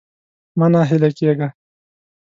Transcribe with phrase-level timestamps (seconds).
[0.57, 1.47] مه ناهيلی کېږه.